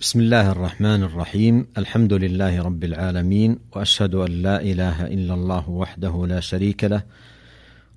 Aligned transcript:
بسم 0.00 0.20
الله 0.20 0.50
الرحمن 0.50 1.02
الرحيم. 1.02 1.66
الحمد 1.78 2.12
لله 2.12 2.62
رب 2.62 2.84
العالمين 2.84 3.58
وأشهد 3.72 4.14
أن 4.14 4.30
لا 4.30 4.62
إله 4.62 5.06
إلا 5.06 5.34
الله 5.34 5.70
وحده 5.70 6.26
لا 6.26 6.40
شريك 6.40 6.84
له 6.84 7.02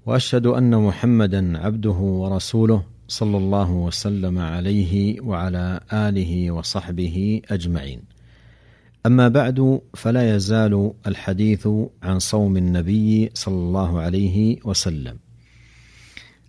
وأشهد 0.05 0.45
أن 0.45 0.77
محمدا 0.77 1.57
عبده 1.57 1.99
ورسوله 2.21 2.83
صلى 3.07 3.37
الله 3.37 3.71
وسلم 3.71 4.39
عليه 4.39 5.21
وعلى 5.21 5.79
آله 5.93 6.51
وصحبه 6.51 7.41
أجمعين. 7.51 8.01
أما 9.05 9.27
بعد 9.27 9.81
فلا 9.93 10.35
يزال 10.35 10.93
الحديث 11.07 11.67
عن 12.03 12.19
صوم 12.19 12.57
النبي 12.57 13.29
صلى 13.33 13.55
الله 13.55 14.01
عليه 14.01 14.57
وسلم. 14.65 15.17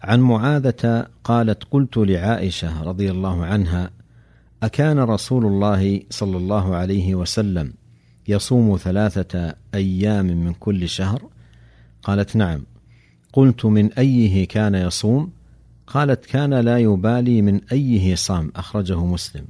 عن 0.03 0.21
معاذة 0.21 1.07
قالت 1.25 1.65
قلت 1.71 1.97
لعائشة 1.97 2.83
رضي 2.83 3.11
الله 3.11 3.45
عنها 3.45 4.02
أكان 4.63 4.99
رسول 4.99 5.47
الله 5.47 6.01
صلى 6.11 6.37
الله 6.37 6.77
عليه 6.77 7.15
وسلم 7.15 7.75
يصوم 8.29 8.77
ثلاثة 8.77 9.55
أيام 9.75 10.27
من 10.27 10.53
كل 10.53 10.89
شهر؟ 10.89 11.23
قالت 12.03 12.37
نعم. 12.37 12.63
قلت 13.33 13.65
من 13.65 13.93
أيه 13.93 14.49
كان 14.49 14.75
يصوم؟ 14.75 15.31
قالت 15.87 16.27
كان 16.27 16.55
لا 16.55 16.79
يبالي 16.79 17.43
من 17.43 17.61
أيه 17.73 18.15
صام 18.15 18.53
أخرجه 18.57 19.05
مسلم. 19.05 19.45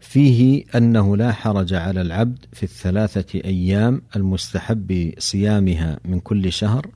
فيه 0.00 0.64
أنه 0.74 1.16
لا 1.16 1.32
حرج 1.32 1.74
على 1.74 2.00
العبد 2.00 2.44
في 2.52 2.62
الثلاثة 2.62 3.40
أيام 3.44 4.02
المستحب 4.16 5.12
صيامها 5.18 5.98
من 6.04 6.20
كل 6.20 6.52
شهر 6.52 6.86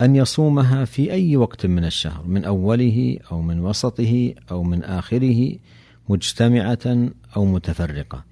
أن 0.00 0.16
يصومها 0.16 0.84
في 0.84 1.12
أي 1.12 1.36
وقت 1.36 1.66
من 1.66 1.84
الشهر 1.84 2.26
من 2.26 2.44
أوله 2.44 3.18
أو 3.32 3.42
من 3.42 3.60
وسطه 3.60 4.34
أو 4.50 4.62
من 4.62 4.84
آخره 4.84 5.56
مجتمعة 6.08 7.08
أو 7.36 7.44
متفرقة. 7.44 8.24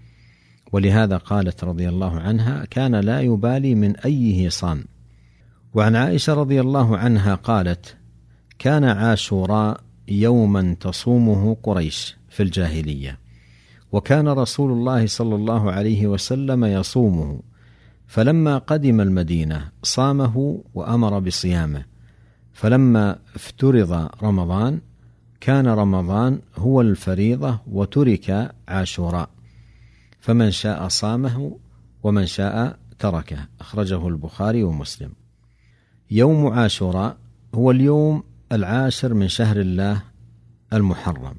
ولهذا 0.73 1.17
قالت 1.17 1.65
رضي 1.65 1.89
الله 1.89 2.21
عنها 2.21 2.65
كان 2.65 2.95
لا 2.95 3.21
يبالي 3.21 3.75
من 3.75 3.97
أيه 3.97 4.49
صام. 4.49 4.85
وعن 5.75 5.97
عائشة 5.97 6.35
رضي 6.35 6.61
الله 6.61 6.97
عنها 6.97 7.35
قالت 7.35 7.97
كان 8.59 8.85
عاشوراء 8.85 9.81
يوما 10.09 10.77
تصومه 10.81 11.57
قريش 11.63 12.17
في 12.29 12.43
الجاهلية 12.43 13.19
وكان 13.93 14.29
رسول 14.29 14.73
الله 14.73 15.07
صلى 15.07 15.35
الله 15.35 15.73
عليه 15.73 16.07
وسلم 16.07 16.65
يصومه 16.65 17.41
فلما 18.07 18.59
قدم 18.59 19.01
المدينة 19.01 19.69
صامه 19.83 20.65
وأمر 20.75 21.19
بصيامه 21.19 21.85
فلما 22.53 23.19
افترض 23.35 24.09
رمضان 24.23 24.81
كان 25.43 25.67
رمضان 25.67 26.41
هو 26.57 26.81
الفريضة 26.81 27.59
وترك 27.67 28.55
عاشوراء 28.69 29.29
فمن 30.21 30.51
شاء 30.51 30.89
صامه 30.89 31.57
ومن 32.03 32.27
شاء 32.27 32.79
تركه 32.99 33.49
أخرجه 33.61 34.09
البخاري 34.09 34.63
ومسلم. 34.63 35.11
يوم 36.11 36.47
عاشوراء 36.47 37.17
هو 37.55 37.71
اليوم 37.71 38.23
العاشر 38.53 39.15
من 39.15 39.29
شهر 39.29 39.61
الله 39.61 40.03
المحرم 40.73 41.35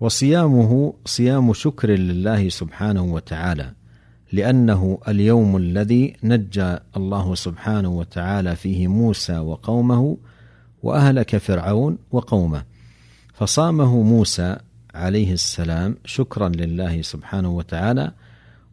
وصيامه 0.00 0.94
صيام 1.04 1.52
شكر 1.52 1.90
لله 1.90 2.48
سبحانه 2.48 3.02
وتعالى 3.02 3.72
لأنه 4.32 4.98
اليوم 5.08 5.56
الذي 5.56 6.16
نجى 6.22 6.76
الله 6.96 7.34
سبحانه 7.34 7.88
وتعالى 7.88 8.56
فيه 8.56 8.88
موسى 8.88 9.38
وقومه 9.38 10.18
وأهلك 10.82 11.36
فرعون 11.36 11.98
وقومه. 12.10 12.77
فصامه 13.38 14.02
موسى 14.02 14.56
عليه 14.94 15.32
السلام 15.32 15.96
شكرا 16.04 16.48
لله 16.48 17.02
سبحانه 17.02 17.50
وتعالى 17.50 18.12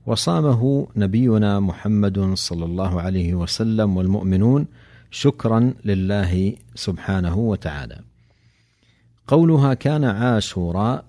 وصامه 0.05 0.87
نبينا 0.95 1.59
محمد 1.59 2.33
صلى 2.33 2.65
الله 2.65 3.01
عليه 3.01 3.33
وسلم 3.33 3.97
والمؤمنون 3.97 4.67
شكرا 5.11 5.73
لله 5.85 6.53
سبحانه 6.75 7.37
وتعالى. 7.37 7.99
قولها 9.27 9.73
كان 9.73 10.03
عاشوراء 10.03 11.05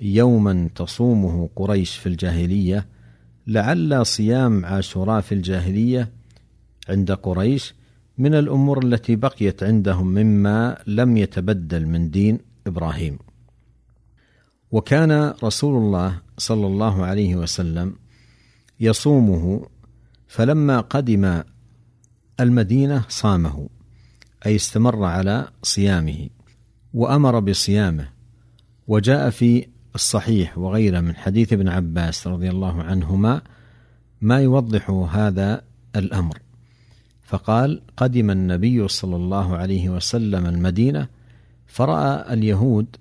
يوما 0.00 0.68
تصومه 0.74 1.48
قريش 1.56 1.96
في 1.96 2.08
الجاهلية 2.08 2.86
لعل 3.46 4.06
صيام 4.06 4.64
عاشوراء 4.64 5.20
في 5.20 5.32
الجاهلية 5.32 6.08
عند 6.88 7.12
قريش 7.12 7.74
من 8.18 8.34
الأمور 8.34 8.84
التي 8.84 9.16
بقيت 9.16 9.62
عندهم 9.62 10.06
مما 10.06 10.78
لم 10.86 11.16
يتبدل 11.16 11.86
من 11.86 12.10
دين 12.10 12.55
إبراهيم. 12.66 13.18
وكان 14.70 15.34
رسول 15.44 15.82
الله 15.82 16.18
صلى 16.38 16.66
الله 16.66 17.04
عليه 17.04 17.36
وسلم 17.36 17.96
يصومه 18.80 19.68
فلما 20.28 20.80
قدم 20.80 21.42
المدينة 22.40 23.04
صامه 23.08 23.68
أي 24.46 24.56
استمر 24.56 25.04
على 25.04 25.48
صيامه 25.62 26.28
وأمر 26.94 27.40
بصيامه 27.40 28.08
وجاء 28.88 29.30
في 29.30 29.66
الصحيح 29.94 30.58
وغيره 30.58 31.00
من 31.00 31.16
حديث 31.16 31.52
ابن 31.52 31.68
عباس 31.68 32.26
رضي 32.26 32.50
الله 32.50 32.82
عنهما 32.82 33.42
ما 34.20 34.40
يوضح 34.40 34.90
هذا 34.90 35.62
الأمر. 35.96 36.38
فقال 37.22 37.82
قدم 37.96 38.30
النبي 38.30 38.88
صلى 38.88 39.16
الله 39.16 39.56
عليه 39.56 39.88
وسلم 39.88 40.46
المدينة 40.46 41.08
فراى 41.66 42.32
اليهود 42.32 42.96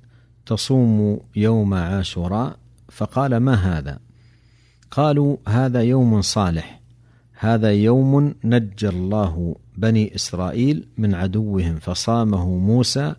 تصوم 0.46 1.20
يوم 1.36 1.74
عاشوراء 1.74 2.58
فقال 2.92 3.38
ما 3.38 3.54
هذا؟ 3.54 4.00
قالوا 4.92 5.38
هذا 5.48 5.82
يوم 5.82 6.22
صالح 6.22 6.82
هذا 7.40 7.72
يوم 7.72 8.36
نجى 8.44 8.90
الله 8.90 9.56
بني 9.78 10.16
إسرائيل 10.16 10.88
من 10.98 11.16
عدوهم 11.16 11.80
فصامه 11.80 12.58
موسى 12.58 13.16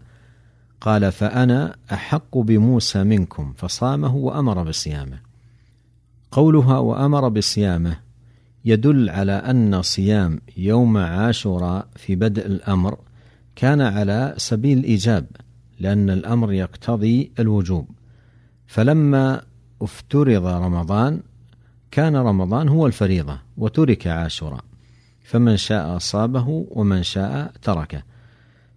قال 0.80 1.12
فأنا 1.12 1.76
أحق 1.92 2.38
بموسى 2.38 3.04
منكم 3.04 3.54
فصامه 3.56 4.16
وأمر 4.16 4.62
بصيامه. 4.62 5.18
قولها 6.30 6.78
وأمر 6.78 7.28
بصيامه 7.28 7.98
يدل 8.64 9.10
على 9.10 9.32
أن 9.32 9.82
صيام 9.82 10.40
يوم 10.56 10.96
عاشوراء 10.96 11.88
في 11.96 12.16
بدء 12.16 12.46
الأمر 12.46 12.98
كان 13.56 13.80
على 13.80 14.34
سبيل 14.36 14.78
الإيجاب 14.78 15.26
لأن 15.80 16.10
الأمر 16.10 16.52
يقتضي 16.52 17.32
الوجوب. 17.38 17.88
فلما 18.66 19.42
افترض 19.82 20.46
رمضان 20.46 21.20
كان 21.90 22.16
رمضان 22.16 22.68
هو 22.68 22.86
الفريضة 22.86 23.38
وترك 23.56 24.06
عاشوراء. 24.06 24.64
فمن 25.24 25.56
شاء 25.56 25.96
أصابه 25.96 26.66
ومن 26.70 27.02
شاء 27.02 27.52
تركه. 27.62 28.02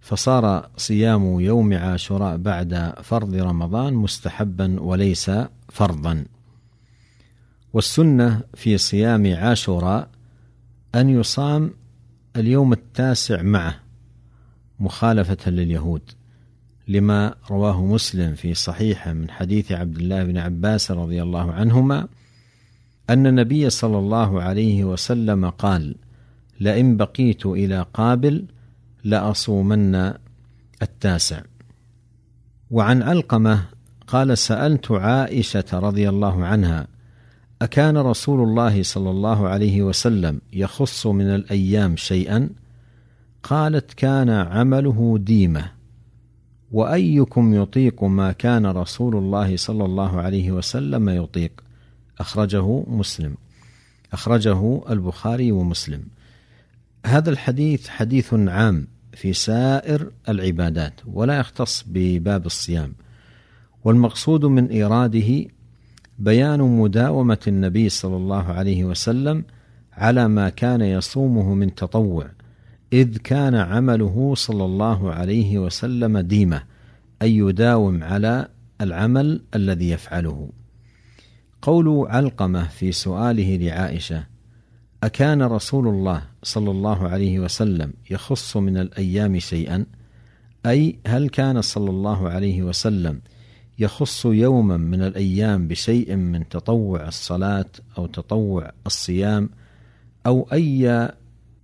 فصار 0.00 0.70
صيام 0.76 1.40
يوم 1.40 1.74
عاشوراء 1.74 2.36
بعد 2.36 2.92
فرض 3.02 3.34
رمضان 3.34 3.94
مستحبا 3.94 4.80
وليس 4.80 5.30
فرضا. 5.68 6.24
والسنة 7.72 8.40
في 8.54 8.78
صيام 8.78 9.34
عاشوراء 9.34 10.08
أن 10.94 11.08
يصام 11.08 11.70
اليوم 12.36 12.72
التاسع 12.72 13.42
معه. 13.42 13.89
مخالفة 14.80 15.50
لليهود 15.50 16.02
لما 16.88 17.34
رواه 17.50 17.84
مسلم 17.84 18.34
في 18.34 18.54
صحيحة 18.54 19.12
من 19.12 19.30
حديث 19.30 19.72
عبد 19.72 19.96
الله 19.96 20.24
بن 20.24 20.38
عباس 20.38 20.90
رضي 20.90 21.22
الله 21.22 21.52
عنهما 21.52 22.08
أن 23.10 23.26
النبي 23.26 23.70
صلى 23.70 23.98
الله 23.98 24.42
عليه 24.42 24.84
وسلم 24.84 25.50
قال 25.50 25.94
لئن 26.60 26.96
بقيت 26.96 27.46
إلى 27.46 27.86
قابل 27.94 28.44
لأصومن 29.04 30.12
التاسع 30.82 31.42
وعن 32.70 33.02
علقمة 33.02 33.62
قال 34.06 34.38
سألت 34.38 34.90
عائشة 34.90 35.64
رضي 35.72 36.08
الله 36.08 36.44
عنها 36.44 36.86
أكان 37.62 37.96
رسول 37.96 38.48
الله 38.48 38.82
صلى 38.82 39.10
الله 39.10 39.48
عليه 39.48 39.82
وسلم 39.82 40.40
يخص 40.52 41.06
من 41.06 41.34
الأيام 41.34 41.96
شيئا؟ 41.96 42.50
قالت 43.42 43.92
كان 43.92 44.30
عمله 44.30 45.18
ديمة 45.18 45.70
وأيكم 46.72 47.54
يطيق 47.54 48.04
ما 48.04 48.32
كان 48.32 48.66
رسول 48.66 49.16
الله 49.16 49.56
صلى 49.56 49.84
الله 49.84 50.20
عليه 50.20 50.50
وسلم 50.52 51.08
يطيق. 51.08 51.52
أخرجه 52.18 52.84
مسلم. 52.86 53.34
أخرجه 54.12 54.80
البخاري 54.90 55.52
ومسلم. 55.52 56.02
هذا 57.06 57.30
الحديث 57.30 57.88
حديث 57.88 58.34
عام 58.34 58.86
في 59.12 59.32
سائر 59.32 60.10
العبادات 60.28 61.00
ولا 61.06 61.38
يختص 61.38 61.84
بباب 61.86 62.46
الصيام 62.46 62.94
والمقصود 63.84 64.44
من 64.44 64.66
إيراده 64.66 65.46
بيان 66.18 66.60
مداومة 66.60 67.38
النبي 67.46 67.88
صلى 67.88 68.16
الله 68.16 68.44
عليه 68.44 68.84
وسلم 68.84 69.44
على 69.92 70.28
ما 70.28 70.48
كان 70.48 70.80
يصومه 70.80 71.54
من 71.54 71.74
تطوع 71.74 72.26
إذ 72.92 73.16
كان 73.16 73.54
عمله 73.54 74.34
صلى 74.36 74.64
الله 74.64 75.12
عليه 75.12 75.58
وسلم 75.58 76.18
ديمة 76.18 76.62
أي 77.22 77.36
يداوم 77.36 78.04
على 78.04 78.48
العمل 78.80 79.42
الذي 79.54 79.90
يفعله. 79.90 80.50
قول 81.62 82.06
علقمة 82.08 82.68
في 82.68 82.92
سؤاله 82.92 83.56
لعائشة 83.56 84.26
أكان 85.02 85.42
رسول 85.42 85.88
الله 85.88 86.22
صلى 86.42 86.70
الله 86.70 87.08
عليه 87.08 87.38
وسلم 87.40 87.92
يخص 88.10 88.56
من 88.56 88.76
الأيام 88.76 89.38
شيئا؟ 89.38 89.86
أي 90.66 90.98
هل 91.06 91.28
كان 91.28 91.62
صلى 91.62 91.90
الله 91.90 92.28
عليه 92.28 92.62
وسلم 92.62 93.20
يخص 93.78 94.26
يوما 94.26 94.76
من 94.76 95.02
الأيام 95.02 95.68
بشيء 95.68 96.16
من 96.16 96.48
تطوع 96.48 97.08
الصلاة 97.08 97.70
أو 97.98 98.06
تطوع 98.06 98.72
الصيام؟ 98.86 99.50
أو 100.26 100.48
أي 100.52 101.10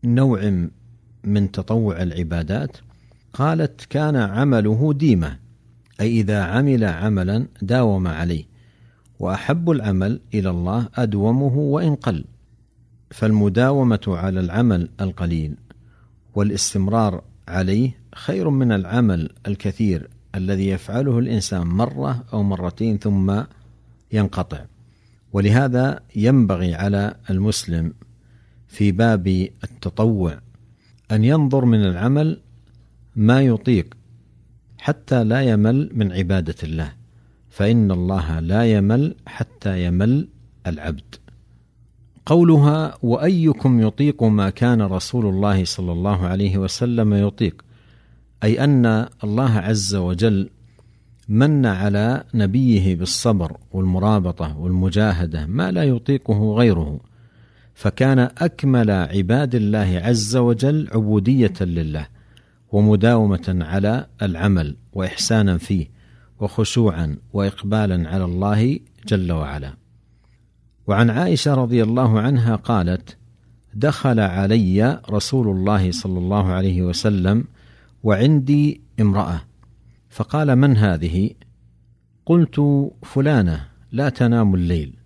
نوع 0.04 0.68
من 1.26 1.50
تطوع 1.52 2.02
العبادات 2.02 2.76
قالت 3.32 3.84
كان 3.84 4.16
عمله 4.16 4.92
ديمه 4.92 5.38
أي 6.00 6.20
إذا 6.20 6.42
عمل 6.42 6.84
عملا 6.84 7.46
داوم 7.62 8.08
عليه 8.08 8.44
وأحب 9.18 9.70
العمل 9.70 10.20
إلى 10.34 10.50
الله 10.50 10.88
أدومه 10.94 11.56
وإن 11.56 11.94
قل. 11.94 12.24
فالمداومة 13.10 14.00
على 14.06 14.40
العمل 14.40 14.88
القليل 15.00 15.54
والاستمرار 16.34 17.24
عليه 17.48 17.98
خير 18.14 18.50
من 18.50 18.72
العمل 18.72 19.30
الكثير 19.46 20.08
الذي 20.34 20.68
يفعله 20.68 21.18
الإنسان 21.18 21.66
مرة 21.66 22.24
أو 22.32 22.42
مرتين 22.42 22.98
ثم 22.98 23.42
ينقطع. 24.12 24.64
ولهذا 25.32 26.00
ينبغي 26.16 26.74
على 26.74 27.14
المسلم 27.30 27.92
في 28.68 28.92
باب 28.92 29.48
التطوع 29.64 30.38
أن 31.12 31.24
ينظر 31.24 31.64
من 31.64 31.84
العمل 31.84 32.40
ما 33.16 33.42
يطيق 33.42 33.96
حتى 34.78 35.24
لا 35.24 35.40
يمل 35.40 35.90
من 35.94 36.12
عبادة 36.12 36.54
الله. 36.62 36.92
فإن 37.50 37.90
الله 37.90 38.40
لا 38.40 38.72
يمل 38.72 39.14
حتى 39.26 39.84
يمل 39.84 40.28
العبد. 40.66 41.14
قولها 42.26 42.98
وأيكم 43.02 43.80
يطيق 43.80 44.22
ما 44.22 44.50
كان 44.50 44.82
رسول 44.82 45.26
الله 45.26 45.64
صلى 45.64 45.92
الله 45.92 46.26
عليه 46.26 46.58
وسلم 46.58 47.14
يطيق؟ 47.14 47.64
أي 48.44 48.64
أن 48.64 49.06
الله 49.24 49.50
عز 49.50 49.94
وجل 49.94 50.50
من 51.28 51.66
على 51.66 52.24
نبيه 52.34 52.94
بالصبر 52.94 53.56
والمرابطة 53.72 54.58
والمجاهدة 54.58 55.46
ما 55.46 55.70
لا 55.70 55.84
يطيقه 55.84 56.54
غيره. 56.54 57.00
فكان 57.76 58.18
أكمل 58.18 58.90
عباد 58.90 59.54
الله 59.54 60.00
عز 60.04 60.36
وجل 60.36 60.88
عبودية 60.92 61.52
لله 61.60 62.06
ومداومة 62.72 63.58
على 63.60 64.06
العمل 64.22 64.76
وإحسانا 64.92 65.58
فيه 65.58 65.90
وخشوعا 66.40 67.16
واقبالا 67.32 68.08
على 68.08 68.24
الله 68.24 68.78
جل 69.06 69.32
وعلا. 69.32 69.72
وعن 70.86 71.10
عائشة 71.10 71.54
رضي 71.54 71.82
الله 71.82 72.20
عنها 72.20 72.56
قالت 72.56 73.16
دخل 73.74 74.20
علي 74.20 75.00
رسول 75.10 75.48
الله 75.48 75.90
صلى 75.90 76.18
الله 76.18 76.46
عليه 76.46 76.82
وسلم 76.82 77.44
وعندي 78.02 78.80
امرأة 79.00 79.40
فقال 80.10 80.56
من 80.56 80.76
هذه؟ 80.76 81.30
قلت 82.26 82.90
فلانة 83.02 83.66
لا 83.92 84.08
تنام 84.08 84.54
الليل. 84.54 84.96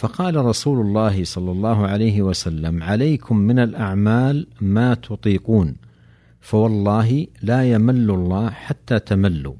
فقال 0.00 0.36
رسول 0.44 0.86
الله 0.86 1.24
صلى 1.24 1.50
الله 1.50 1.86
عليه 1.86 2.22
وسلم 2.22 2.82
عليكم 2.82 3.36
من 3.36 3.58
الأعمال 3.58 4.46
ما 4.60 4.94
تطيقون 4.94 5.76
فوالله 6.40 7.26
لا 7.42 7.70
يمل 7.72 8.10
الله 8.10 8.50
حتى 8.50 8.98
تملوا. 8.98 9.54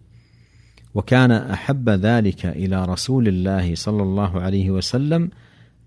وكان 0.95 1.31
أحب 1.31 1.89
ذلك 1.89 2.47
إلى 2.47 2.85
رسول 2.85 3.29
الله 3.29 3.75
صلى 3.75 4.03
الله 4.03 4.41
عليه 4.41 4.71
وسلم 4.71 5.31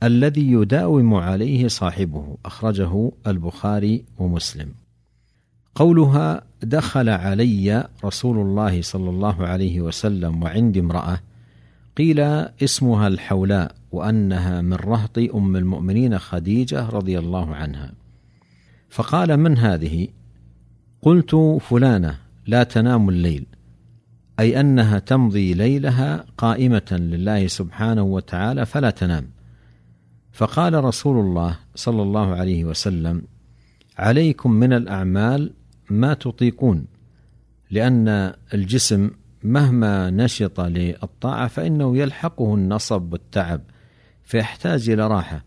الذي 0.04 0.52
يداوم 0.52 1.14
عليه 1.14 1.68
صاحبه 1.68 2.38
أخرجه 2.46 3.12
البخاري 3.28 4.06
ومسلم. 4.18 4.72
قولها 5.76 6.44
دخل 6.64 7.10
علي 7.10 7.88
رسول 8.06 8.38
الله 8.38 8.82
صلى 8.82 9.10
الله 9.10 9.48
عليه 9.48 9.82
وسلم 9.82 10.44
وعندي 10.44 10.80
امرأة 10.80 11.20
قيل 11.98 12.20
اسمها 12.64 13.08
الحولاء. 13.08 13.82
وأنها 13.94 14.62
من 14.62 14.74
رهط 14.74 15.18
أم 15.18 15.56
المؤمنين 15.56 16.19
خديجة 16.19 16.90
رضي 16.90 17.19
الله 17.19 17.56
عنها. 17.56 17.94
فقال 18.90 19.38
من 19.38 19.57
هذه؟ 19.57 20.07
قلت 21.01 21.36
فلانة 21.62 22.18
لا 22.48 22.63
تنام 22.63 23.10
الليل. 23.10 23.45
أي 24.40 24.60
أنها 24.60 25.00
تمضي 25.00 25.54
ليلها 25.54 26.25
قائمة 26.38 26.92
لله 26.92 27.48
سبحانه 27.48 28.04
وتعالى 28.04 28.66
فلا 28.66 28.90
تنام. 28.90 29.28
فقال 30.31 30.84
رسول 30.84 31.19
الله 31.19 31.60
صلى 31.75 32.01
الله 32.01 32.36
عليه 32.36 32.66
وسلم 32.66 33.22
عليكم 33.98 34.51
من 34.51 34.74
الأعمال 34.74 35.54
ما 35.90 36.13
تطيقون 36.13 36.86
لأن 37.72 38.34
الجسم 38.54 39.12
مهما 39.44 40.10
نشط 40.10 40.62
للطاعة 40.62 41.48
فإنه 41.48 41.98
يلحقه 41.98 42.56
النصب 42.56 43.13
والتعب. 43.13 43.62
فيحتاج 44.33 44.89
إلى 44.89 45.07
راحة. 45.07 45.45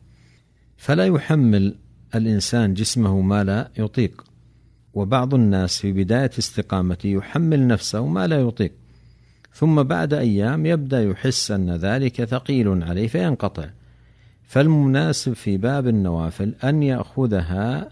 فلا 0.77 1.07
يحمل 1.07 1.75
الإنسان 2.15 2.75
جسمه 2.75 3.21
ما 3.21 3.45
لا 3.45 3.71
يطيق. 3.79 4.25
وبعض 4.95 5.35
الناس 5.35 5.81
في 5.81 5.93
بداية 5.93 6.31
استقامته 6.39 7.07
يحمل 7.07 7.67
نفسه 7.67 8.07
ما 8.07 8.27
لا 8.27 8.41
يطيق. 8.41 8.73
ثم 9.55 9.83
بعد 9.83 10.15
أيام 10.15 10.67
يبدأ 10.67 11.03
يحس 11.03 11.51
أن 11.51 11.77
ذلك 11.77 12.25
ثقيل 12.25 12.83
عليه 12.83 13.09
فينقطع. 13.09 13.69
فالمناسب 14.43 15.33
في 15.33 15.57
باب 15.57 15.89
النوافل 15.89 16.55
أن 16.65 16.83
يأخذها 16.83 17.89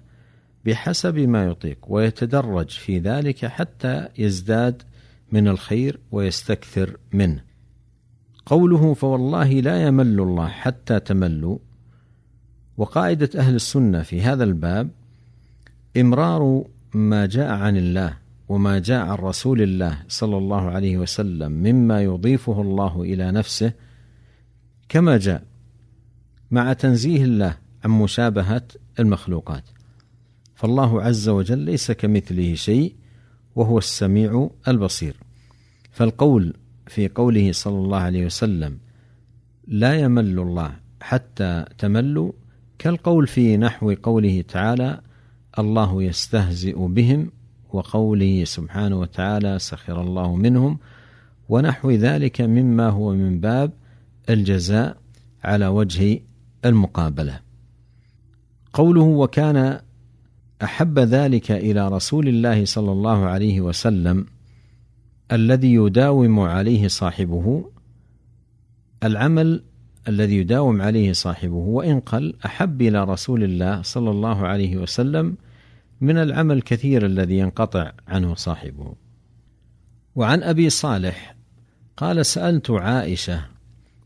بحسب 0.65 1.19
ما 1.19 1.45
يطيق 1.45 1.79
ويتدرج 1.89 2.71
في 2.71 2.99
ذلك 2.99 3.47
حتى 3.47 4.09
يزداد 4.19 4.83
من 5.33 5.49
الخير 5.49 6.01
ويستكثر 6.13 6.97
منه. 7.13 7.54
قوله 8.47 8.95
فوالله 8.95 9.61
لا 9.61 9.87
يمل 9.87 10.21
الله 10.21 10.49
حتى 10.49 11.01
تملوا. 11.01 11.59
وقاعدة 12.77 13.31
أهل 13.37 13.55
السنة 13.55 14.03
في 14.03 14.23
هذا 14.23 14.45
الباب 14.45 14.91
إمرار 15.97 16.65
ما 16.95 17.27
جاء 17.27 17.53
عن 17.53 17.77
الله 17.77 18.17
وما 18.49 18.79
جاء 18.79 19.07
عن 19.07 19.15
رسول 19.15 19.63
الله 19.63 19.99
صلى 20.09 20.37
الله 20.37 20.71
عليه 20.71 20.99
وسلم 20.99 21.53
مما 21.53 22.03
يضيفه 22.03 22.61
الله 22.61 23.03
إلى 23.03 23.33
نفسه 23.33 23.73
كما 24.89 25.17
جاء 25.17 25.43
مع 26.51 26.73
تنزيه 26.73 27.25
الله 27.25 27.57
عن 27.85 27.91
مشابهة 27.91 28.63
المخلوقات. 29.01 29.65
فالله 30.55 31.03
عز 31.03 31.29
وجل 31.29 31.59
ليس 31.59 31.93
كمثله 31.93 32.55
شيء 32.55 32.95
وهو 33.57 33.79
السميع 33.79 34.51
البصير. 34.69 35.17
فالقول 35.93 36.55
في 36.87 37.09
قوله 37.09 37.53
صلى 37.53 37.79
الله 37.79 37.99
عليه 37.99 38.27
وسلم 38.27 38.79
لا 39.67 39.95
يمل 39.95 40.39
الله 40.39 40.73
حتى 41.01 41.65
تملوا 41.79 42.33
كالقول 42.79 43.27
في 43.27 43.57
نحو 43.57 43.95
قوله 44.03 44.45
تعالى 44.49 45.01
الله 45.59 46.03
يستهزئ 46.03 46.79
بهم 46.79 47.31
وقوله 47.73 48.45
سبحانه 48.45 49.01
وتعالى 49.01 49.59
سخر 49.59 50.01
الله 50.01 50.37
منهم 50.37 50.79
ونحو 51.49 51.91
ذلك 51.91 52.41
مما 52.41 52.89
هو 52.89 53.13
من 53.13 53.41
باب 53.41 53.73
الجزاء 54.31 54.97
على 55.45 55.67
وجه 55.67 56.21
المقابلة. 56.65 57.41
قوله 58.73 59.03
وكان 59.03 59.81
أحب 60.63 60.99
ذلك 60.99 61.51
إلى 61.51 61.89
رسول 61.89 62.29
الله 62.29 62.65
صلى 62.65 62.93
الله 62.93 63.25
عليه 63.25 63.61
وسلم 63.61 64.27
الذي 65.33 65.75
يداوم 65.75 66.41
عليه 66.41 66.89
صاحبه 66.89 67.71
العمل 69.05 69.63
الذي 70.09 70.37
يداوم 70.37 70.83
عليه 70.83 71.13
صاحبه 71.13 71.55
وإن 71.55 72.01
قل 72.01 72.35
أحب 72.47 72.83
إلى 72.83 73.05
رسول 73.05 73.45
الله 73.45 73.83
صلى 73.83 74.11
الله 74.11 74.47
عليه 74.47 74.77
وسلم 74.77 75.37
من 76.01 76.19
العمل 76.19 76.57
الكثير 76.57 77.07
الذي 77.07 77.39
ينقطع 77.39 77.93
عنه 78.09 78.35
صاحبه. 78.35 78.95
وعن 80.15 80.43
أبي 80.43 80.71
صالح 80.71 81.37
قال 81.97 82.27
سألت 82.27 82.71
عائشة 82.71 83.47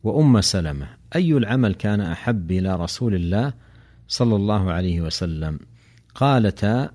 وأم 0.02 0.40
سلمة 0.40 0.88
أي 1.16 1.32
العمل 1.32 1.74
كان 1.74 2.00
أحب 2.00 2.50
إلى 2.52 2.76
رسول 2.76 3.14
الله 3.14 3.52
صلى 4.08 4.36
الله 4.36 4.72
عليه 4.72 5.00
وسلم؟ 5.00 5.58
قالتا 6.14 6.90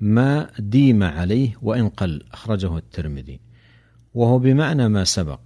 ما 0.00 0.50
ديم 0.58 1.02
عليه 1.02 1.56
وإن 1.62 1.88
قل 1.88 2.22
أخرجه 2.32 2.76
الترمذي. 2.76 3.51
وهو 4.14 4.38
بمعنى 4.38 4.88
ما 4.88 5.04
سبق 5.04 5.40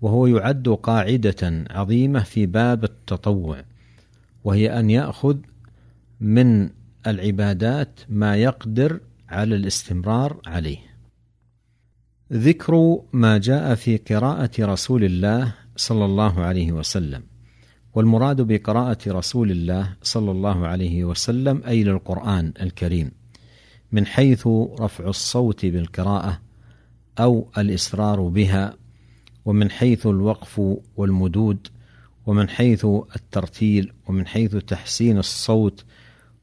وهو 0.00 0.26
يعد 0.26 0.68
قاعدة 0.68 1.64
عظيمة 1.70 2.20
في 2.20 2.46
باب 2.46 2.84
التطوع 2.84 3.64
وهي 4.44 4.78
أن 4.80 4.90
يأخذ 4.90 5.36
من 6.20 6.70
العبادات 7.06 8.00
ما 8.08 8.36
يقدر 8.36 9.00
على 9.28 9.56
الاستمرار 9.56 10.40
عليه. 10.46 10.78
ذكر 12.32 13.02
ما 13.12 13.38
جاء 13.38 13.74
في 13.74 13.96
قراءة 13.96 14.50
رسول 14.60 15.04
الله 15.04 15.54
صلى 15.76 16.04
الله 16.04 16.40
عليه 16.40 16.72
وسلم 16.72 17.22
والمراد 17.94 18.40
بقراءة 18.40 18.98
رسول 19.06 19.50
الله 19.50 19.96
صلى 20.02 20.30
الله 20.30 20.66
عليه 20.66 21.04
وسلم 21.04 21.62
أي 21.66 21.84
للقرآن 21.84 22.52
الكريم 22.60 23.10
من 23.92 24.06
حيث 24.06 24.46
رفع 24.80 25.08
الصوت 25.08 25.66
بالقراءة 25.66 26.40
أو 27.18 27.48
الإسرار 27.58 28.20
بها 28.20 28.74
ومن 29.44 29.70
حيث 29.70 30.06
الوقف 30.06 30.62
والمدود 30.96 31.68
ومن 32.26 32.48
حيث 32.48 32.86
الترتيل 33.16 33.92
ومن 34.08 34.26
حيث 34.26 34.56
تحسين 34.56 35.18
الصوت 35.18 35.84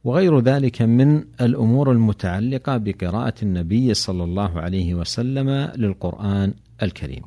وغير 0.03 0.39
ذلك 0.39 0.81
من 0.81 1.23
الأمور 1.41 1.91
المتعلقة 1.91 2.77
بقراءة 2.77 3.33
النبي 3.43 3.93
صلى 3.93 4.23
الله 4.23 4.61
عليه 4.61 4.95
وسلم 4.95 5.49
للقرآن 5.75 6.53
الكريم. 6.83 7.23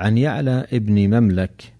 عن 0.00 0.18
يعلى 0.18 0.66
ابن 0.72 1.20
مملك 1.20 1.72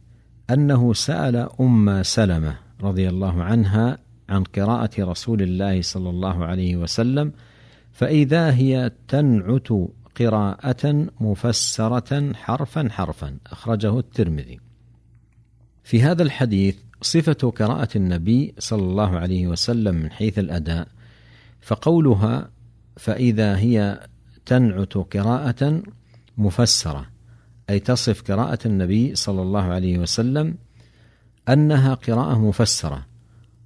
أنه 0.51 0.93
سأل 0.93 1.49
أم 1.61 2.03
سلمة 2.03 2.57
رضي 2.83 3.09
الله 3.09 3.43
عنها 3.43 3.99
عن 4.29 4.45
قراءة 4.45 4.91
رسول 4.99 5.43
الله 5.43 5.83
صلى 5.83 6.11
الله 6.11 6.45
عليه 6.45 6.77
وسلم 6.77 7.33
فإذا 7.93 8.55
هي 8.55 8.93
تنعت 9.09 9.69
قراءة 10.21 11.07
مفسرة 11.21 12.33
حرفا 12.33 12.89
حرفا 12.91 13.39
أخرجه 13.47 13.99
الترمذي. 13.99 14.61
في 15.85 16.03
هذا 16.03 16.23
الحديث 16.23 16.77
صفة 17.03 17.51
قراءة 17.51 17.89
النبي 17.97 18.55
صلى 18.59 18.83
الله 18.83 19.19
عليه 19.19 19.47
وسلم 19.47 19.95
من 19.95 20.11
حيث 20.11 20.39
الأداء 20.39 20.89
فقولها 21.61 22.51
فإذا 22.97 23.57
هي 23.57 24.07
تنعت 24.47 24.95
قراءة 24.95 25.83
مفسرة 26.39 27.07
أي 27.71 27.79
تصف 27.79 28.23
قراءة 28.31 28.59
النبي 28.67 29.15
صلى 29.15 29.43
الله 29.43 29.63
عليه 29.63 29.99
وسلم 29.99 30.55
أنها 31.49 31.95
قراءة 31.95 32.39
مفسرة 32.39 33.07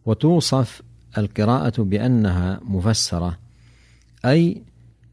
وتوصف 0.07 0.83
القراءة 1.19 1.83
بأنها 1.83 2.61
مفسرة 2.65 3.39
أي 4.25 4.63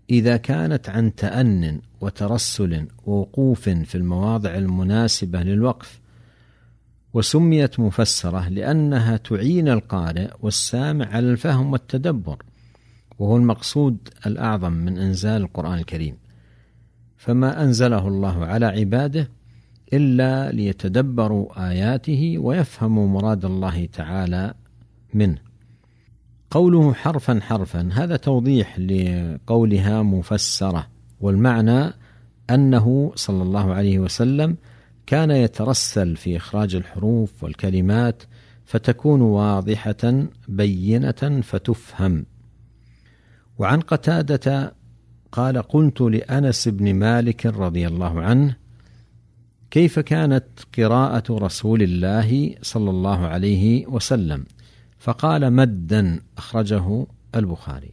إذا 0.09 0.37
كانت 0.37 0.89
عن 0.89 1.15
تأن 1.15 1.81
وترسل 2.01 2.87
ووقوف 3.05 3.69
في 3.69 3.95
المواضع 3.95 4.55
المناسبة 4.55 5.43
للوقف 5.43 5.99
وسميت 7.13 7.79
مفسرة 7.79 8.49
لأنها 8.49 9.17
تعين 9.17 9.67
القارئ 9.67 10.29
والسامع 10.41 11.05
على 11.05 11.31
الفهم 11.31 11.71
والتدبر 11.71 12.37
وهو 13.19 13.37
المقصود 13.37 13.97
الأعظم 14.25 14.73
من 14.73 14.97
إنزال 14.97 15.41
القرآن 15.41 15.77
الكريم. 15.79 16.17
فما 17.17 17.63
أنزله 17.63 18.07
الله 18.07 18.45
على 18.45 18.65
عباده 18.65 19.29
إلا 19.93 20.51
ليتدبروا 20.51 21.69
آياته 21.69 22.37
ويفهموا 22.37 23.07
مراد 23.07 23.45
الله 23.45 23.85
تعالى 23.85 24.53
منه. 25.13 25.46
قوله 26.51 26.93
حرفا 26.93 27.39
حرفا 27.41 27.89
هذا 27.93 28.15
توضيح 28.15 28.79
لقولها 28.79 30.03
مفسرة 30.03 30.87
والمعنى 31.19 31.93
أنه 32.49 33.11
صلى 33.15 33.43
الله 33.43 33.73
عليه 33.73 33.99
وسلم 33.99 34.57
كان 35.05 35.31
يترسل 35.31 36.15
في 36.15 36.37
إخراج 36.37 36.75
الحروف 36.75 37.43
والكلمات 37.43 38.23
فتكون 38.65 39.21
واضحة 39.21 40.27
بينة 40.47 41.41
فتفهم. 41.43 42.25
وعن 43.57 43.79
قتادة 43.79 44.73
قال 45.31 45.61
قلت 45.61 46.01
لأنس 46.01 46.67
بن 46.67 46.93
مالك 46.93 47.45
رضي 47.45 47.87
الله 47.87 48.21
عنه 48.21 48.55
كيف 49.71 49.99
كانت 49.99 50.45
قراءة 50.77 51.23
رسول 51.31 51.81
الله 51.81 52.55
صلى 52.61 52.89
الله 52.89 53.25
عليه 53.25 53.87
وسلم؟ 53.87 54.45
فقال 54.99 55.53
مدا 55.53 56.21
أخرجه 56.37 57.07
البخاري. 57.35 57.91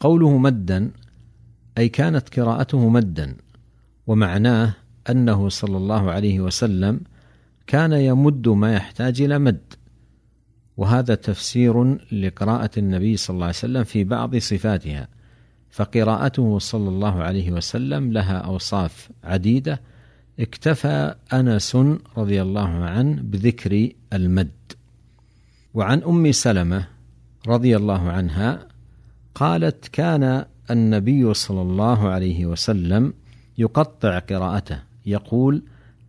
قوله 0.00 0.38
مدا 0.38 0.90
أي 1.78 1.88
كانت 1.88 2.40
قراءته 2.40 2.88
مدا 2.88 3.36
ومعناه 4.06 4.74
أنه 5.10 5.48
صلى 5.48 5.76
الله 5.76 6.10
عليه 6.10 6.40
وسلم 6.40 7.00
كان 7.66 7.92
يمد 7.92 8.48
ما 8.48 8.74
يحتاج 8.74 9.22
إلى 9.22 9.38
مد. 9.38 9.74
وهذا 10.76 11.14
تفسير 11.14 11.98
لقراءة 12.12 12.70
النبي 12.78 13.16
صلى 13.16 13.34
الله 13.34 13.46
عليه 13.46 13.56
وسلم 13.56 13.84
في 13.84 14.04
بعض 14.04 14.36
صفاتها. 14.36 15.08
فقراءته 15.70 16.58
صلى 16.58 16.88
الله 16.88 17.22
عليه 17.22 17.52
وسلم 17.52 18.12
لها 18.12 18.36
أوصاف 18.38 19.10
عديدة. 19.24 19.80
اكتفى 20.40 21.14
أنس 21.32 21.76
رضي 22.16 22.42
الله 22.42 22.68
عنه 22.68 23.22
بذكر 23.22 23.88
المد. 24.12 24.63
وعن 25.74 26.02
أم 26.02 26.32
سلمة 26.32 26.86
رضي 27.48 27.76
الله 27.76 28.10
عنها 28.10 28.68
قالت 29.34 29.88
كان 29.88 30.44
النبي 30.70 31.34
صلى 31.34 31.62
الله 31.62 32.08
عليه 32.08 32.46
وسلم 32.46 33.14
يقطع 33.58 34.18
قراءته 34.18 34.78
يقول 35.06 35.62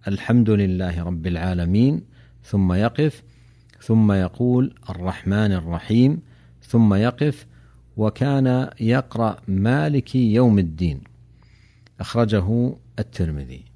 الحمد 0.07 0.50
لله 0.50 1.03
رب 1.03 1.27
العالمين 1.27 2.01
ثم 2.43 2.74
يقف 2.74 3.24
ثم 3.81 4.12
يقول 4.12 4.75
الرحمن 4.89 5.51
الرحيم 5.51 6.22
ثم 6.62 6.93
يقف 6.93 7.45
وكان 7.98 8.69
يقرأ 8.79 9.38
مالك 9.48 10.15
يوم 10.15 10.60
الدين 10.60 11.01
أخرجه 12.00 12.75
الترمذي. 13.00 13.75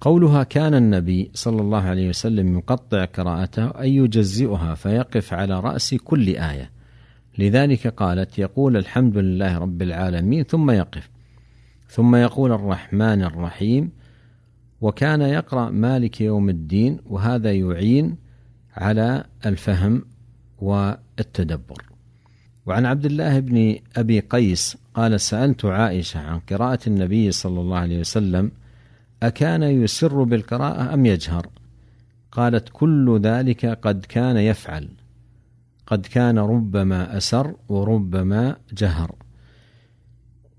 قولها 0.00 0.42
كان 0.42 0.74
النبي 0.74 1.30
صلى 1.34 1.60
الله 1.60 1.82
عليه 1.82 2.08
وسلم 2.08 2.58
يقطع 2.58 3.04
قراءته 3.04 3.80
أي 3.80 3.96
يجزئها 3.96 4.74
فيقف 4.74 5.34
على 5.34 5.60
رأس 5.60 5.94
كل 5.94 6.28
آية. 6.28 6.70
لذلك 7.38 7.86
قالت 7.86 8.38
يقول 8.38 8.76
الحمد 8.76 9.16
لله 9.18 9.58
رب 9.58 9.82
العالمين 9.82 10.44
ثم 10.44 10.70
يقف. 10.70 11.10
ثم 11.88 12.16
يقول 12.16 12.52
الرحمن 12.52 13.22
الرحيم 13.22 13.90
وكان 14.80 15.20
يقرأ 15.20 15.70
مالك 15.70 16.20
يوم 16.20 16.48
الدين 16.48 16.98
وهذا 17.06 17.52
يعين 17.52 18.16
على 18.76 19.24
الفهم 19.46 20.04
والتدبر. 20.58 21.82
وعن 22.66 22.86
عبد 22.86 23.04
الله 23.04 23.40
بن 23.40 23.76
أبي 23.96 24.20
قيس 24.20 24.76
قال 24.94 25.20
سألت 25.20 25.64
عائشة 25.64 26.20
عن 26.20 26.38
قراءة 26.38 26.78
النبي 26.86 27.30
صلى 27.30 27.60
الله 27.60 27.78
عليه 27.78 28.00
وسلم 28.00 28.50
أكان 29.22 29.62
يسر 29.62 30.22
بالقراءة 30.22 30.94
أم 30.94 31.06
يجهر؟ 31.06 31.46
قالت 32.32 32.68
كل 32.72 33.20
ذلك 33.22 33.66
قد 33.66 34.06
كان 34.08 34.36
يفعل. 34.36 34.88
قد 35.86 36.06
كان 36.06 36.38
ربما 36.38 37.16
أسر 37.16 37.54
وربما 37.68 38.56
جهر. 38.72 39.14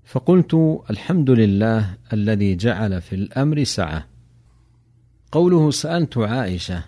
فقلت 0.04 0.82
الحمد 0.90 1.30
لله 1.30 1.96
الذي 2.12 2.56
جعل 2.56 3.00
في 3.00 3.14
الأمر 3.14 3.64
سعة. 3.64 4.06
قوله 5.32 5.70
سألت 5.70 6.18
عائشة 6.18 6.84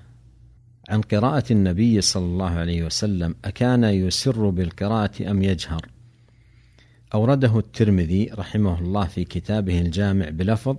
عن 0.89 1.01
قراءة 1.01 1.53
النبي 1.53 2.01
صلى 2.01 2.25
الله 2.25 2.51
عليه 2.51 2.85
وسلم 2.85 3.35
أكان 3.45 3.85
يسر 3.85 4.51
بالقراءة 4.51 5.31
أم 5.31 5.43
يجهر؟ 5.43 5.89
أورده 7.15 7.59
الترمذي 7.59 8.31
رحمه 8.35 8.81
الله 8.81 9.05
في 9.05 9.25
كتابه 9.25 9.81
الجامع 9.81 10.29
بلفظ: 10.29 10.77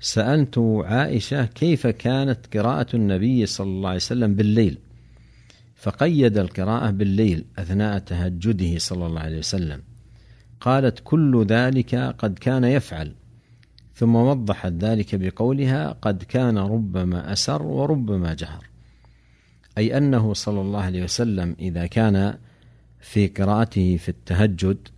سألت 0.00 0.58
عائشة 0.84 1.44
كيف 1.44 1.86
كانت 1.86 2.56
قراءة 2.56 2.96
النبي 2.96 3.46
صلى 3.46 3.66
الله 3.66 3.88
عليه 3.88 3.96
وسلم 3.96 4.34
بالليل؟ 4.34 4.78
فقيد 5.76 6.38
القراءة 6.38 6.90
بالليل 6.90 7.44
أثناء 7.58 7.98
تهجده 7.98 8.78
صلى 8.78 9.06
الله 9.06 9.20
عليه 9.20 9.38
وسلم. 9.38 9.82
قالت: 10.60 11.00
كل 11.04 11.46
ذلك 11.48 11.94
قد 11.94 12.38
كان 12.38 12.64
يفعل 12.64 13.12
ثم 13.98 14.16
وضحت 14.16 14.72
ذلك 14.72 15.14
بقولها 15.14 15.96
قد 16.02 16.22
كان 16.22 16.58
ربما 16.58 17.32
أسر 17.32 17.62
وربما 17.62 18.34
جهر 18.34 18.64
أي 19.78 19.96
أنه 19.96 20.34
صلى 20.34 20.60
الله 20.60 20.80
عليه 20.80 21.04
وسلم 21.04 21.56
إذا 21.58 21.86
كان 21.86 22.38
في 23.00 23.26
قراءته 23.26 23.96
في 23.96 24.08
التهجد 24.08 24.88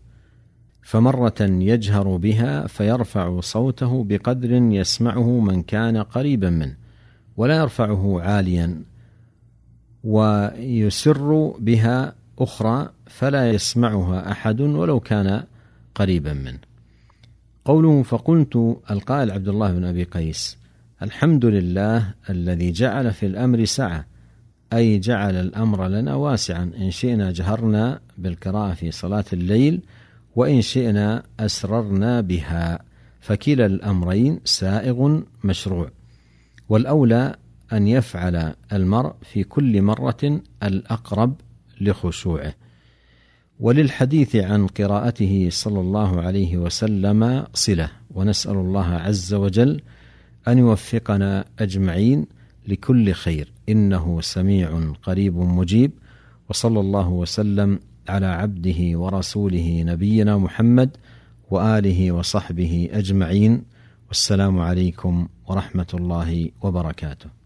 فمرة 0.90 1.40
يجهر 1.40 2.16
بها 2.16 2.66
فيرفع 2.66 3.40
صوته 3.40 4.04
بقدر 4.04 4.52
يسمعه 4.52 5.40
من 5.40 5.62
كان 5.62 5.96
قريبا 5.96 6.50
منه 6.50 6.76
ولا 7.36 7.56
يرفعه 7.56 8.20
عاليا 8.20 8.82
ويسر 10.04 11.54
بها 11.58 12.14
أخرى 12.38 12.88
فلا 13.06 13.50
يسمعها 13.50 14.32
أحد 14.32 14.60
ولو 14.60 15.00
كان 15.00 15.44
قريبا 15.94 16.32
منه. 16.32 16.58
قوله 17.64 18.02
فقلت 18.02 18.78
القائل 18.90 19.30
عبد 19.30 19.48
الله 19.48 19.72
بن 19.72 19.84
أبي 19.84 20.04
قيس 20.04 20.58
الحمد 21.02 21.44
لله 21.44 22.14
الذي 22.30 22.72
جعل 22.72 23.12
في 23.12 23.26
الأمر 23.26 23.64
سعة 23.64 24.06
أي 24.72 24.98
جعل 24.98 25.34
الأمر 25.34 25.88
لنا 25.88 26.14
واسعا 26.14 26.70
إن 26.80 26.90
شئنا 26.90 27.30
جهرنا 27.30 28.00
بالقراءة 28.18 28.74
في 28.74 28.90
صلاة 28.90 29.24
الليل 29.32 29.80
وإن 30.40 30.62
شئنا 30.62 31.22
أسررنا 31.40 32.20
بها. 32.20 32.78
فكلا 33.20 33.66
الأمرين 33.66 34.40
سائغ 34.44 35.20
مشروع. 35.44 35.90
والأولى 36.68 37.36
أن 37.72 37.88
يفعل 37.88 38.54
المرء 38.72 39.12
في 39.22 39.44
كل 39.44 39.82
مرة 39.82 40.40
الأقرب 40.62 41.34
لخشوعه. 41.80 42.54
وللحديث 43.60 44.36
عن 44.36 44.66
قراءته 44.66 45.48
صلى 45.50 45.80
الله 45.80 46.20
عليه 46.20 46.56
وسلم 46.56 47.44
صلة. 47.54 47.90
ونسأل 48.10 48.56
الله 48.56 48.86
عز 48.86 49.34
وجل 49.34 49.80
أن 50.48 50.58
يوفقنا 50.58 51.44
أجمعين 51.58 52.26
لكل 52.68 53.12
خير. 53.12 53.52
إنه 53.68 54.20
سميع 54.20 54.92
قريب 55.02 55.36
مجيب. 55.36 55.90
وصلى 56.48 56.80
الله 56.80 57.08
وسلم 57.08 57.80
على 58.10 58.26
عبده 58.26 58.80
ورسوله 58.98 59.68
نبينا 59.90 60.34
محمد 60.38 60.90
وآله 61.50 62.12
وصحبه 62.12 62.88
أجمعين 63.00 63.52
والسلام 64.08 64.56
عليكم 64.68 65.14
ورحمة 65.48 65.90
الله 65.94 66.30
وبركاته. 66.62 67.39